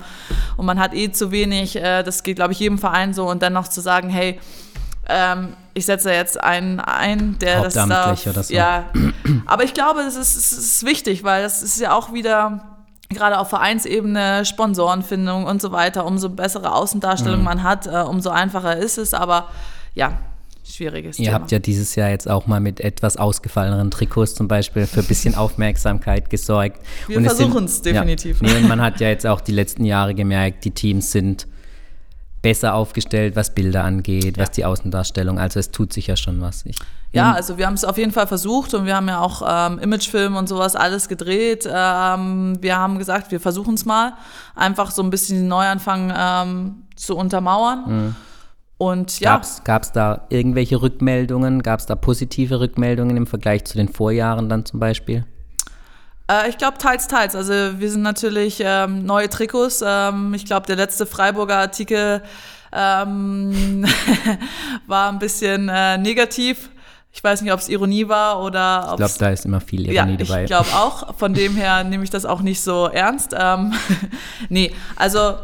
[0.55, 1.75] und man hat eh zu wenig.
[1.75, 3.29] Äh, das geht, glaube ich, jedem Verein so.
[3.29, 4.39] Und dann noch zu sagen, hey,
[5.09, 8.25] ähm, ich setze jetzt einen ein, der das darf.
[8.25, 8.53] Oder so.
[8.53, 8.85] Ja,
[9.45, 12.77] aber ich glaube, es ist, es ist wichtig, weil das ist ja auch wieder
[13.09, 16.05] gerade auf Vereinsebene, Sponsorenfindung und so weiter.
[16.05, 17.45] Umso bessere Außendarstellung mhm.
[17.45, 19.13] man hat, äh, umso einfacher ist es.
[19.13, 19.47] Aber
[19.93, 20.13] ja,
[20.73, 21.35] schwieriges Ihr Thema.
[21.39, 25.05] habt ja dieses Jahr jetzt auch mal mit etwas ausgefalleneren Trikots zum Beispiel für ein
[25.05, 26.79] bisschen Aufmerksamkeit gesorgt.
[27.07, 28.41] Wir versuchen es definitiv.
[28.41, 31.47] Ja, nee, man hat ja jetzt auch die letzten Jahre gemerkt, die Teams sind
[32.41, 34.43] besser aufgestellt, was Bilder angeht, ja.
[34.43, 35.39] was die Außendarstellung.
[35.39, 36.65] Also es tut sich ja schon was.
[36.65, 36.77] Ich,
[37.11, 39.79] ja, also wir haben es auf jeden Fall versucht und wir haben ja auch ähm,
[39.79, 41.67] Imagefilm und sowas alles gedreht.
[41.69, 44.13] Ähm, wir haben gesagt, wir versuchen es mal,
[44.55, 47.83] einfach so ein bisschen den Neuanfang ähm, zu untermauern.
[47.87, 48.15] Mhm.
[48.77, 49.41] Und ja.
[49.63, 51.63] Gab es da irgendwelche Rückmeldungen?
[51.63, 55.25] Gab es da positive Rückmeldungen im Vergleich zu den Vorjahren dann zum Beispiel?
[56.29, 57.35] Äh, ich glaube, teils, teils.
[57.35, 59.83] Also wir sind natürlich ähm, neue Trikots.
[59.85, 62.21] Ähm, ich glaube, der letzte Freiburger Artikel
[62.71, 63.85] ähm,
[64.87, 66.69] war ein bisschen äh, negativ.
[67.11, 69.89] Ich weiß nicht, ob es Ironie war oder ob Ich glaube, da ist immer viel
[69.89, 70.43] Ironie ja, dabei.
[70.43, 71.15] Ich glaube auch.
[71.15, 73.33] Von dem her nehme ich das auch nicht so ernst.
[73.35, 73.73] Ähm,
[74.49, 75.35] nee, also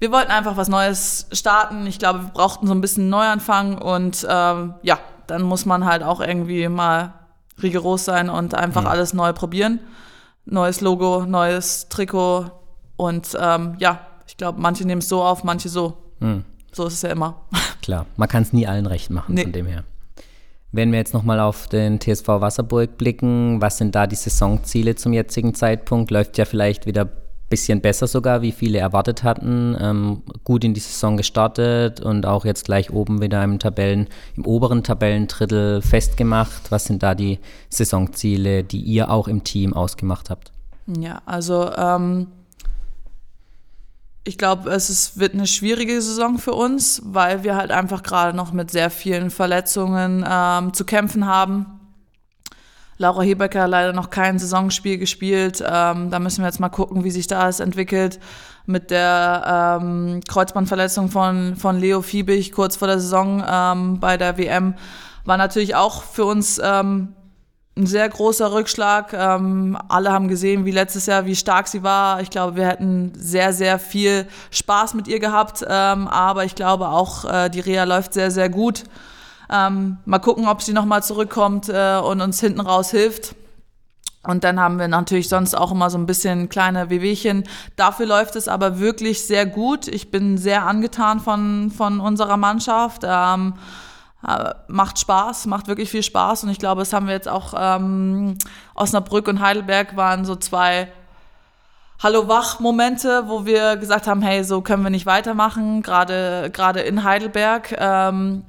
[0.00, 1.86] wir wollten einfach was Neues starten.
[1.86, 6.02] Ich glaube, wir brauchten so ein bisschen Neuanfang und ähm, ja, dann muss man halt
[6.02, 7.12] auch irgendwie mal
[7.62, 8.88] rigoros sein und einfach mhm.
[8.88, 9.78] alles neu probieren.
[10.46, 12.46] Neues Logo, neues Trikot
[12.96, 15.98] und ähm, ja, ich glaube, manche nehmen es so auf, manche so.
[16.18, 16.44] Mhm.
[16.72, 17.42] So ist es ja immer.
[17.82, 19.42] Klar, man kann es nie allen recht machen nee.
[19.42, 19.84] von dem her.
[20.72, 25.12] Wenn wir jetzt nochmal auf den TSV Wasserburg blicken, was sind da die Saisonziele zum
[25.12, 26.10] jetzigen Zeitpunkt?
[26.10, 27.08] Läuft ja vielleicht wieder
[27.50, 29.76] bisschen besser sogar, wie viele erwartet hatten.
[29.78, 34.46] Ähm, gut in die Saison gestartet und auch jetzt gleich oben wieder im Tabellen, im
[34.46, 36.70] oberen Tabellendrittel festgemacht.
[36.70, 40.52] Was sind da die Saisonziele, die ihr auch im Team ausgemacht habt?
[40.86, 42.28] Ja, also ähm,
[44.24, 48.36] ich glaube, es ist, wird eine schwierige Saison für uns, weil wir halt einfach gerade
[48.36, 51.79] noch mit sehr vielen Verletzungen ähm, zu kämpfen haben
[53.00, 55.64] Laura Hebecker leider noch kein Saisonspiel gespielt.
[55.66, 58.20] Ähm, da müssen wir jetzt mal gucken, wie sich das entwickelt.
[58.66, 64.36] Mit der ähm, Kreuzbandverletzung von, von Leo Fiebig kurz vor der Saison ähm, bei der
[64.36, 64.74] WM
[65.24, 67.14] war natürlich auch für uns ähm,
[67.74, 69.14] ein sehr großer Rückschlag.
[69.14, 72.20] Ähm, alle haben gesehen, wie letztes Jahr, wie stark sie war.
[72.20, 75.64] Ich glaube, wir hätten sehr, sehr viel Spaß mit ihr gehabt.
[75.66, 78.84] Ähm, aber ich glaube auch, äh, die Reha läuft sehr, sehr gut.
[79.50, 83.34] Ähm, mal gucken, ob sie nochmal zurückkommt äh, und uns hinten raus hilft.
[84.22, 87.44] Und dann haben wir natürlich sonst auch immer so ein bisschen kleine Wehwehchen.
[87.76, 89.88] Dafür läuft es aber wirklich sehr gut.
[89.88, 93.02] Ich bin sehr angetan von, von unserer Mannschaft.
[93.04, 93.54] Ähm,
[94.26, 96.44] äh, macht Spaß, macht wirklich viel Spaß.
[96.44, 98.36] Und ich glaube, das haben wir jetzt auch ähm,
[98.74, 100.92] Osnabrück und Heidelberg waren so zwei
[102.02, 107.04] Hallo Wach-Momente, wo wir gesagt haben, hey, so können wir nicht weitermachen, gerade gerade in
[107.04, 107.74] Heidelberg.
[107.78, 108.44] Ähm,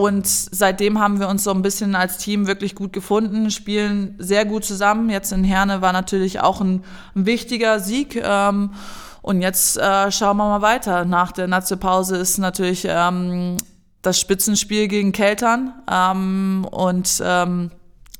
[0.00, 4.44] und seitdem haben wir uns so ein bisschen als Team wirklich gut gefunden, spielen sehr
[4.44, 5.10] gut zusammen.
[5.10, 6.82] Jetzt in Herne war natürlich auch ein,
[7.14, 8.16] ein wichtiger Sieg.
[8.16, 8.70] Ähm,
[9.22, 11.04] und jetzt äh, schauen wir mal weiter.
[11.04, 13.58] Nach der Nazi-Pause ist natürlich ähm,
[14.02, 15.74] das Spitzenspiel gegen Keltern.
[15.90, 17.70] Ähm, und ähm,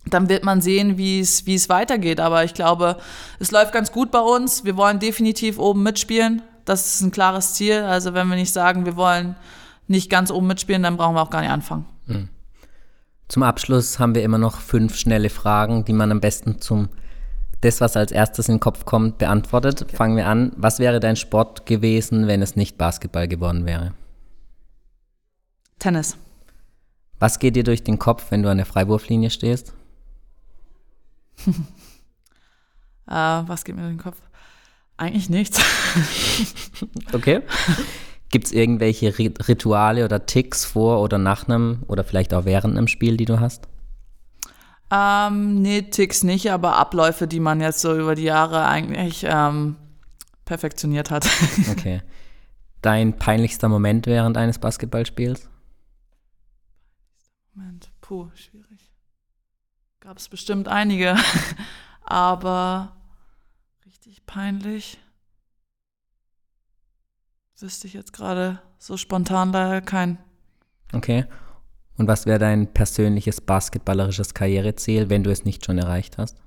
[0.06, 2.20] dann wird man sehen, wie es wie es weitergeht.
[2.20, 2.96] Aber ich glaube,
[3.38, 4.64] es läuft ganz gut bei uns.
[4.64, 6.42] Wir wollen definitiv oben mitspielen.
[6.64, 7.80] Das ist ein klares Ziel.
[7.82, 9.36] Also wenn wir nicht sagen, wir wollen
[9.90, 11.84] nicht ganz oben mitspielen, dann brauchen wir auch gar nicht anfangen.
[12.06, 12.28] Mhm.
[13.28, 16.88] Zum Abschluss haben wir immer noch fünf schnelle Fragen, die man am besten zum
[17.60, 19.82] das, was als erstes in den Kopf kommt, beantwortet.
[19.82, 19.96] Okay.
[19.96, 20.52] Fangen wir an.
[20.56, 23.92] Was wäre dein Sport gewesen, wenn es nicht Basketball geworden wäre?
[25.78, 26.16] Tennis.
[27.18, 29.74] Was geht dir durch den Kopf, wenn du an der Freiwurflinie stehst?
[31.46, 31.52] äh,
[33.08, 34.16] was geht mir durch den Kopf?
[34.96, 35.60] Eigentlich nichts.
[37.12, 37.42] okay.
[38.30, 42.86] Gibt es irgendwelche Rituale oder Ticks vor oder nach einem oder vielleicht auch während einem
[42.86, 43.68] Spiel, die du hast?
[44.92, 49.76] Ähm, nee, Ticks nicht, aber Abläufe, die man jetzt so über die Jahre eigentlich ähm,
[50.44, 51.28] perfektioniert hat.
[51.70, 52.02] okay.
[52.82, 55.48] Dein peinlichster Moment während eines Basketballspiels?
[57.54, 58.90] Moment, puh, schwierig.
[60.00, 61.16] Gab es bestimmt einige,
[62.02, 62.96] aber
[63.84, 64.98] richtig peinlich.
[67.60, 70.18] Wüsste ich jetzt gerade so spontan leider keinen.
[70.94, 71.26] Okay.
[71.98, 76.38] Und was wäre dein persönliches basketballerisches Karriereziel, wenn du es nicht schon erreicht hast?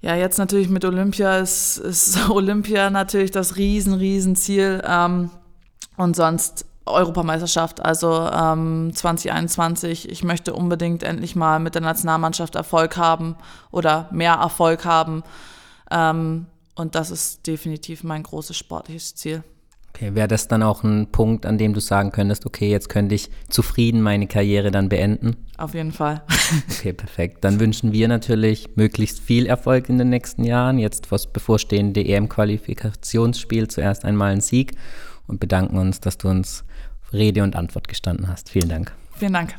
[0.00, 4.82] Ja, jetzt natürlich mit Olympia ist, ist Olympia natürlich das riesen, riesen Ziel.
[4.86, 5.30] Ähm,
[5.98, 10.08] und sonst Europameisterschaft, also ähm, 2021.
[10.08, 13.36] Ich möchte unbedingt endlich mal mit der Nationalmannschaft Erfolg haben
[13.70, 15.22] oder mehr Erfolg haben.
[15.90, 16.46] Ähm,
[16.80, 19.44] und das ist definitiv mein großes sportliches Ziel.
[19.94, 23.14] Okay, wäre das dann auch ein Punkt, an dem du sagen könntest, okay, jetzt könnte
[23.14, 25.36] ich zufrieden meine Karriere dann beenden?
[25.58, 26.22] Auf jeden Fall.
[26.70, 27.44] okay, perfekt.
[27.44, 30.78] Dann wünschen wir natürlich möglichst viel Erfolg in den nächsten Jahren.
[30.78, 34.72] Jetzt vor das bevorstehende EM-Qualifikationsspiel zuerst einmal einen Sieg
[35.26, 36.64] und bedanken uns, dass du uns
[37.12, 38.48] Rede und Antwort gestanden hast.
[38.48, 38.92] Vielen Dank.
[39.16, 39.56] Vielen Dank.